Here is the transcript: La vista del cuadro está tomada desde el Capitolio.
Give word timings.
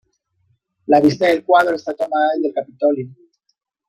La 0.87 0.99
vista 0.99 1.27
del 1.27 1.43
cuadro 1.45 1.75
está 1.75 1.93
tomada 1.93 2.31
desde 2.33 2.47
el 2.47 2.53
Capitolio. 2.55 3.13